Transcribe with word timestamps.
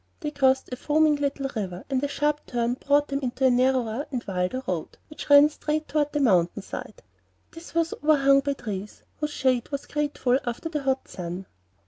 They 0.21 0.31
crossed 0.31 0.73
a 0.73 0.77
foaming 0.77 1.17
little 1.17 1.47
river; 1.55 1.83
and 1.87 2.03
a 2.03 2.07
sharp 2.07 2.43
turn 2.47 2.73
brought 2.73 3.09
them 3.09 3.19
into 3.19 3.45
a 3.45 3.51
narrower 3.51 4.07
and 4.11 4.23
wilder 4.23 4.63
road, 4.65 4.97
which 5.11 5.29
ran 5.29 5.47
straight 5.47 5.87
toward 5.87 6.11
the 6.11 6.19
mountain 6.19 6.63
side. 6.63 7.03
This 7.51 7.75
was 7.75 7.93
overhung 7.93 8.39
by 8.39 8.53
trees, 8.53 9.03
whose 9.19 9.29
shade 9.29 9.69
was 9.69 9.85
grateful 9.85 10.39
after 10.43 10.69
the 10.69 10.81
hot 10.81 11.07
sun. 11.07 11.45